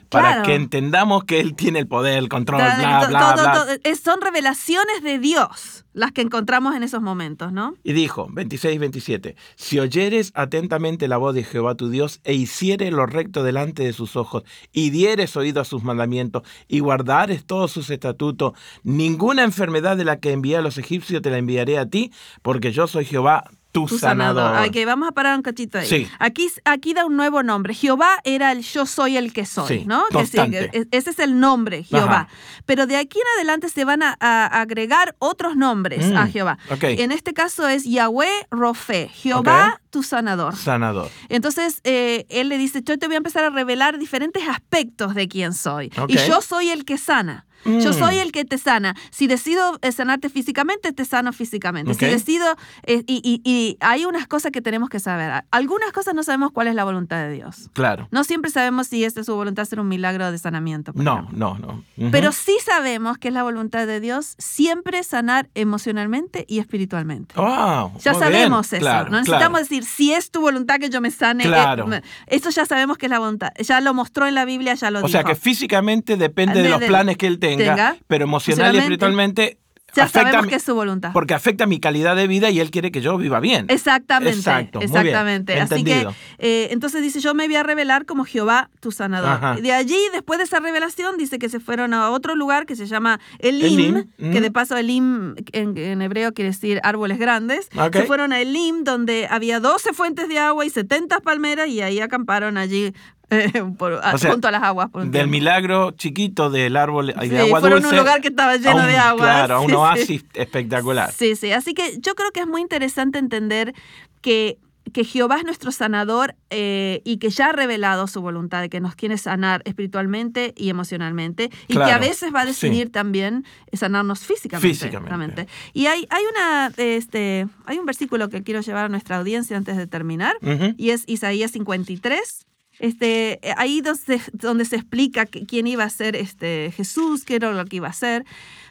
Para 0.10 0.42
que 0.42 0.56
entendamos 0.56 1.26
que 1.26 1.42
Él 1.42 1.54
tiene 1.56 1.80
el 1.80 1.88
poder, 1.88 2.18
el 2.18 2.30
control, 2.30 2.62
bla, 2.62 3.08
bla, 3.10 3.34
bla. 3.34 3.96
Son 4.02 4.22
revelaciones 4.22 5.04
de 5.04 5.20
Dios 5.20 5.84
las 5.98 6.12
que 6.12 6.22
encontramos 6.22 6.76
en 6.76 6.84
esos 6.84 7.02
momentos, 7.02 7.52
¿no? 7.52 7.76
Y 7.84 7.94
dijo, 7.94 8.28
26 8.32 8.80
27, 8.80 9.36
si 9.56 9.80
oyeres 9.80 10.32
atentamente 10.36 11.08
la 11.08 11.18
voz 11.18 11.34
de 11.34 11.44
Jehová 11.44 11.76
tu 11.76 11.90
Dios 11.90 12.22
e 12.24 12.36
hicieres 12.36 12.94
lo 12.94 13.06
recto 13.08 13.44
delante 13.44 13.84
de 13.84 13.94
sus 13.94 14.16
ojos 14.16 14.44
y 14.72 14.92
dieres 14.92 15.36
oído 15.36 15.60
a 15.60 15.66
sus 15.66 15.84
mandamientos 15.84 16.44
y 16.68 16.80
guardares 16.80 17.46
todos 17.46 17.72
sus 17.72 17.90
estatutos, 17.90 18.54
ninguna 18.84 19.44
enfermedad 19.44 19.98
de 19.98 20.06
la 20.06 20.20
que 20.20 20.32
envié 20.32 20.58
a 20.58 20.62
los 20.62 20.78
egipcios 20.78 21.22
te 21.22 21.32
la 21.32 21.40
enviaré 21.40 21.80
a 21.80 21.88
ti, 21.88 22.12
porque 22.44 22.72
yo 22.72 22.88
soy 22.88 23.04
Jehová 23.04 23.46
tu, 23.86 24.00
sanador. 24.00 24.68
Ok, 24.68 24.76
vamos 24.86 25.10
a 25.10 25.12
parar 25.12 25.36
un 25.36 25.42
cachito 25.42 25.78
ahí. 25.78 25.88
Sí. 25.88 26.08
Aquí, 26.20 26.50
aquí 26.66 26.94
da 26.94 27.06
un 27.06 27.16
nuevo 27.16 27.44
nombre. 27.44 27.74
Jehová 27.74 28.20
era 28.24 28.52
el 28.52 28.64
yo 28.64 28.86
soy 28.86 29.18
el 29.18 29.34
que 29.34 29.46
soy, 29.46 29.86
¿no? 29.86 30.06
ese 30.12 31.10
es 31.10 31.20
el 31.20 31.40
nombre, 31.40 31.84
Jehová. 31.84 32.28
Pero 32.66 32.88
de 32.88 32.98
aquí 32.98 33.20
en 33.20 33.28
adelante 33.38 33.70
se 33.70 33.86
van 33.86 34.04
a, 34.04 34.16
agregar 34.48 35.16
otros 35.20 35.56
nombres 35.56 36.12
a 36.14 36.26
mm, 36.26 36.32
Jehová. 36.32 36.58
En 36.82 37.12
este 37.12 37.34
caso 37.34 37.68
es 37.68 37.86
Yahweh 37.86 38.48
Rofe, 38.52 39.10
Jehová 39.14 39.80
tu 39.90 40.04
sanador. 40.04 40.56
Sanador. 40.56 41.10
Entonces, 41.30 41.82
eh, 41.84 42.26
él 42.30 42.50
le 42.50 42.58
dice, 42.58 42.82
yo 42.84 43.00
te 43.00 43.08
voy 43.08 43.16
a 43.16 43.18
empezar 43.18 43.44
a 43.44 43.50
revelar 43.50 43.98
diferentes 43.98 44.48
aspectos 44.48 45.16
de 45.16 45.28
quién 45.28 45.54
soy. 45.54 45.92
Y 46.08 46.18
yo 46.18 46.42
soy 46.42 46.70
el 46.70 46.86
que 46.86 46.98
sana. 46.98 47.47
Yo 47.66 47.94
soy 47.94 48.16
mm. 48.16 48.20
el 48.20 48.32
que 48.32 48.46
te 48.46 48.58
sana. 48.58 48.96
Si 49.10 49.28
decido 49.28 49.78
eh, 49.82 49.92
sanarte 49.92 50.30
físicamente, 50.30 50.92
te 50.94 51.06
sano 51.06 51.34
físicamente. 51.34 51.94
Si 51.94 52.06
decido, 52.06 52.56
eh, 52.84 53.04
y, 53.08 53.78
hay 53.80 54.06
unas 54.06 54.28
cosas 54.28 54.52
que 54.52 54.62
tenemos 54.62 54.90
que 54.90 55.00
saber. 55.00 55.44
Algunas 55.52 55.92
cosas 55.92 56.14
no 56.14 56.24
sabemos 56.24 56.52
cuál 56.52 56.68
es 56.68 56.76
la 56.76 56.84
voluntad 56.84 57.18
de 57.18 57.34
Dios. 57.34 57.70
Claro. 57.74 58.08
No 58.12 58.24
siempre 58.24 58.52
sabemos 58.52 58.88
si 58.88 59.04
esta 59.04 59.22
es 59.22 59.26
su 59.26 59.36
voluntad 59.36 59.64
hacer 59.64 59.80
un 59.80 59.88
milagro 59.88 60.32
de 60.32 60.38
sanamiento. 60.38 60.92
No, 60.96 61.28
no, 61.32 61.58
no, 61.58 61.84
Pero 62.12 62.32
sí 62.32 62.56
sabemos 62.64 63.18
que 63.18 63.30
es 63.30 63.34
la 63.34 63.44
voluntad 63.44 63.88
de 63.88 64.00
Dios 64.00 64.36
siempre 64.38 65.04
sanar 65.04 65.50
emocionalmente 65.56 66.46
y 66.48 66.60
espiritualmente. 66.60 67.36
ya 67.36 68.14
sabemos 68.14 68.72
eso. 68.74 69.04
no 69.06 69.20
necesitamos 69.20 69.62
decir 69.62 69.84
si 69.84 70.14
es 70.14 70.32
tu 70.32 70.42
voluntad 70.42 70.80
que 70.80 70.90
yo 70.90 71.02
me 71.02 71.12
sane. 71.12 71.44
Eh, 71.44 71.48
claro. 71.48 71.88
eso 72.28 72.50
ya 72.50 72.66
sabemos 72.66 72.98
que 72.98 73.08
es 73.08 73.10
la 73.10 73.20
voluntad. 73.20 73.52
Ya 73.60 73.82
lo 73.82 73.94
mostró 73.94 74.28
en 74.28 74.36
la 74.36 74.46
Biblia, 74.46 74.74
ya 74.76 74.92
lo 74.92 75.00
dijo. 75.00 75.08
O 75.08 75.10
sea 75.10 75.24
que 75.24 75.36
físicamente 75.36 76.18
depende 76.18 76.62
de, 76.62 76.70
los 76.70 76.82
planes 76.84 77.18
que 77.18 77.28
él 77.28 77.40
tenga 77.56 77.98
pero 78.08 78.26
emocional 78.26 78.76
y 78.76 78.80
espiritualmente 78.80 79.60
ya 79.96 80.08
sabemos 80.08 80.48
que 80.48 80.56
es 80.56 80.64
su 80.64 80.76
voluntad. 80.76 81.12
Porque 81.14 81.34
afecta 81.34 81.66
mi 81.66 81.80
calidad 81.80 82.16
de 82.16 82.28
vida 82.28 82.50
y 82.50 82.60
él 82.60 82.72
quiere 82.72 82.92
que 82.92 83.02
yo 83.02 83.18
viva 83.18 83.40
bien. 83.40 83.66
Exactamente. 83.70 84.38
Exacto. 84.38 84.80
Exactamente. 84.82 85.60
Así 85.60 85.84
que, 85.84 86.08
eh, 86.38 86.68
entonces 86.72 87.02
dice, 87.02 87.20
yo 87.20 87.34
me 87.34 87.48
voy 87.48 87.56
a 87.56 87.64
revelar 87.64 88.06
como 88.06 88.26
Jehová 88.26 88.70
tu 88.80 88.92
sanador. 88.92 89.62
De 89.62 89.72
allí, 89.72 89.98
después 90.14 90.38
de 90.38 90.46
esa 90.46 90.60
revelación, 90.60 91.18
dice 91.18 91.40
que 91.40 91.50
se 91.50 91.60
fueron 91.60 91.94
a 91.94 92.12
otro 92.12 92.36
lugar 92.36 92.66
que 92.66 92.76
se 92.76 92.86
llama 92.86 93.20
Elim, 93.40 94.06
que 94.18 94.42
de 94.42 94.52
paso 94.52 94.78
Elim 94.78 95.36
en, 95.52 96.02
hebreo 96.02 96.34
quiere 96.34 96.52
decir 96.52 96.80
árboles 96.84 97.18
grandes. 97.18 97.70
Se 97.92 98.04
fueron 98.04 98.34
a 98.34 98.42
Elim, 98.42 98.84
donde 98.84 99.28
había 99.30 99.60
12 99.60 99.94
fuentes 99.94 100.28
de 100.28 100.40
agua 100.40 100.66
y 100.66 100.70
70 100.70 101.22
palmeras 101.22 101.70
y 101.70 101.82
ahí 101.82 102.00
acamparon 102.00 102.58
allí 102.58 102.94
junto 104.30 104.48
a 104.48 104.52
las 104.52 104.64
aguas. 104.64 104.90
del 104.94 105.28
milagro 105.28 105.92
chiquito 105.92 106.50
del 106.50 106.78
árbol 106.78 107.08
de 107.08 107.40
agua 107.40 107.60
fueron 107.60 107.86
a 107.86 107.90
un 107.90 107.98
lugar 107.98 108.22
que 108.22 108.30
estaba 108.30 108.56
lleno 108.58 108.86
de 108.86 108.98
agua. 108.98 109.24
Claro, 109.24 109.62
un 109.62 109.74
oasis 109.76 110.26
espectacular. 110.34 111.12
Sí, 111.12 111.36
sí. 111.36 111.52
Así 111.52 111.74
que 111.74 112.00
yo 112.00 112.16
creo 112.16 112.32
que 112.32 112.42
es 112.42 112.48
muy 112.48 112.62
interesante 112.62 113.20
entender 113.20 113.74
que 114.22 114.58
que 114.94 115.04
Jehová 115.04 115.38
es 115.38 115.44
nuestro 115.44 115.72
sanador 115.72 116.36
eh, 116.50 117.02
y 117.04 117.18
que 117.18 117.30
ya 117.30 117.48
ha 117.48 117.52
revelado 117.52 118.08
su 118.08 118.22
voluntad 118.22 118.62
de 118.62 118.70
que 118.70 118.80
nos 118.80 118.96
quiere 118.96 119.18
sanar 119.18 119.62
espiritualmente 119.66 120.54
y 120.56 120.70
emocionalmente 120.70 121.50
y 121.68 121.76
que 121.76 121.84
a 121.84 121.98
veces 121.98 122.34
va 122.34 122.42
a 122.42 122.46
decidir 122.46 122.92
también 122.92 123.46
sanarnos 123.74 124.22
físicamente. 124.22 124.68
Físicamente. 124.68 125.48
Y 125.74 125.88
hay, 125.88 126.08
hay, 126.10 126.24
una, 126.32 126.72
este, 126.78 127.48
hay 127.66 127.78
un 127.78 127.86
versículo 127.86 128.30
que 128.30 128.44
quiero 128.44 128.62
llevar 128.62 128.86
a 128.86 128.90
nuestra 128.90 129.18
audiencia 129.18 129.58
antes 129.58 129.78
de 129.78 129.88
terminar 129.88 130.38
y 130.78 130.92
es 130.92 131.04
Isaías 131.08 131.52
53, 131.52 132.46
este, 132.80 133.48
eh, 133.48 133.54
ahí 133.58 133.82
donde, 133.82 134.22
donde 134.34 134.66
se 134.66 134.76
explica 134.76 135.26
quién 135.26 135.68
iba 135.68 135.84
a 135.84 135.90
ser 135.90 136.16
este, 136.16 136.72
Jesús, 136.76 137.24
qué 137.24 137.36
era 137.36 137.52
lo 137.52 137.66
que 137.66 137.78
iba 137.78 137.88
a 137.88 137.94
ser. 137.94 138.26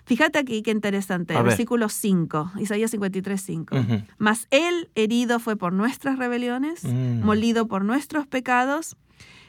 Fíjate 0.04 0.38
aquí 0.38 0.62
qué 0.62 0.70
interesante, 0.70 1.40
versículo 1.42 1.88
5, 1.88 2.52
Isaías 2.60 2.92
53, 2.92 3.40
5. 3.40 3.76
Mas 4.18 4.46
él 4.50 4.88
herido 4.94 5.40
fue 5.40 5.56
por 5.56 5.72
nuestras 5.72 6.16
rebeliones, 6.16 6.84
mm. 6.84 7.24
molido 7.24 7.66
por 7.66 7.84
nuestros 7.84 8.26
pecados. 8.28 8.96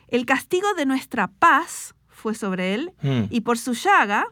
El 0.07 0.25
castigo 0.25 0.73
de 0.73 0.87
nuestra 0.87 1.27
paz 1.27 1.93
fue 2.07 2.33
sobre 2.33 2.73
él, 2.73 2.91
mm. 3.03 3.25
y 3.29 3.41
por 3.41 3.59
su 3.59 3.73
llaga 3.73 4.25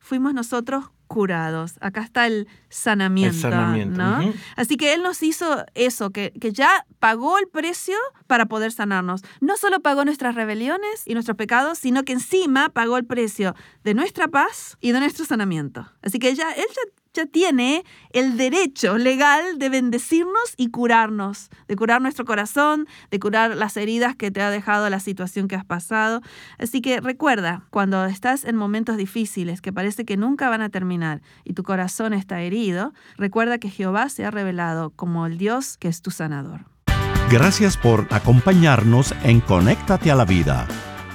fuimos 0.00 0.34
nosotros 0.34 0.86
curados. 1.08 1.74
Acá 1.80 2.02
está 2.02 2.26
el 2.26 2.46
sanamiento. 2.68 3.50
¿no? 3.50 4.32
Así 4.54 4.76
que 4.76 4.94
Él 4.94 5.02
nos 5.02 5.22
hizo 5.22 5.64
eso, 5.74 6.10
que, 6.10 6.32
que, 6.40 6.52
ya 6.52 6.86
pagó 7.00 7.38
el 7.38 7.48
precio 7.48 7.96
para 8.26 8.46
poder 8.46 8.70
sanarnos. 8.70 9.22
No 9.40 9.56
solo 9.56 9.80
pagó 9.80 10.04
nuestras 10.04 10.34
rebeliones 10.34 11.02
y 11.06 11.14
nuestros 11.14 11.36
pecados, 11.36 11.78
sino 11.78 12.04
que 12.04 12.12
encima 12.12 12.68
pagó 12.68 12.96
el 12.96 13.06
precio 13.06 13.56
de 13.82 13.94
nuestra 13.94 14.28
paz 14.28 14.76
y 14.80 14.92
de 14.92 15.00
nuestro 15.00 15.24
sanamiento. 15.24 15.90
Así 16.02 16.18
que 16.18 16.34
ya 16.34 16.52
Él 16.52 16.66
ya 16.68 16.82
tiene 17.26 17.84
el 18.10 18.36
derecho 18.36 18.98
legal 18.98 19.58
de 19.58 19.68
bendecirnos 19.68 20.54
y 20.56 20.70
curarnos, 20.70 21.50
de 21.66 21.76
curar 21.76 22.00
nuestro 22.00 22.24
corazón, 22.24 22.86
de 23.10 23.18
curar 23.18 23.56
las 23.56 23.76
heridas 23.76 24.16
que 24.16 24.30
te 24.30 24.40
ha 24.40 24.50
dejado 24.50 24.88
la 24.90 25.00
situación 25.00 25.48
que 25.48 25.56
has 25.56 25.64
pasado. 25.64 26.20
Así 26.58 26.80
que 26.80 27.00
recuerda, 27.00 27.62
cuando 27.70 28.04
estás 28.04 28.44
en 28.44 28.56
momentos 28.56 28.96
difíciles 28.96 29.60
que 29.60 29.72
parece 29.72 30.04
que 30.04 30.16
nunca 30.16 30.48
van 30.48 30.62
a 30.62 30.68
terminar 30.68 31.22
y 31.44 31.54
tu 31.54 31.62
corazón 31.62 32.12
está 32.12 32.40
herido, 32.42 32.92
recuerda 33.16 33.58
que 33.58 33.70
Jehová 33.70 34.08
se 34.08 34.24
ha 34.24 34.30
revelado 34.30 34.90
como 34.90 35.26
el 35.26 35.38
Dios 35.38 35.76
que 35.78 35.88
es 35.88 36.02
tu 36.02 36.10
sanador. 36.10 36.66
Gracias 37.30 37.76
por 37.76 38.06
acompañarnos 38.10 39.14
en 39.22 39.40
Conéctate 39.40 40.10
a 40.10 40.14
la 40.14 40.24
Vida. 40.24 40.66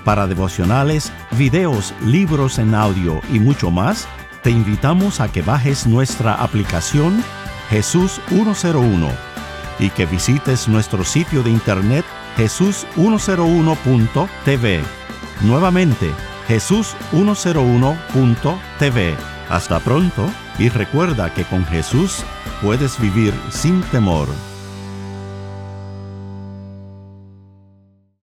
Para 0.05 0.27
devocionales, 0.27 1.11
videos, 1.37 1.93
libros 2.05 2.59
en 2.59 2.75
audio 2.75 3.19
y 3.31 3.39
mucho 3.39 3.71
más, 3.71 4.07
te 4.43 4.51
invitamos 4.51 5.19
a 5.21 5.31
que 5.31 5.41
bajes 5.41 5.87
nuestra 5.87 6.35
aplicación 6.35 7.23
Jesús 7.69 8.21
101 8.27 9.09
y 9.79 9.89
que 9.89 10.05
visites 10.05 10.67
nuestro 10.67 11.03
sitio 11.03 11.41
de 11.41 11.49
internet 11.49 12.05
jesús101.tv. 12.37 14.83
Nuevamente, 15.41 16.11
jesús101.tv. 16.47 19.15
Hasta 19.49 19.79
pronto 19.79 20.29
y 20.59 20.69
recuerda 20.69 21.33
que 21.33 21.45
con 21.45 21.65
Jesús 21.65 22.23
puedes 22.61 22.99
vivir 22.99 23.33
sin 23.49 23.81
temor. 23.81 24.27